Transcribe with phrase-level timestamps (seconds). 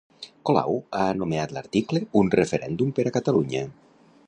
[0.49, 3.65] Colau ha anomenat l'article "Un referèndum per a Catalunya".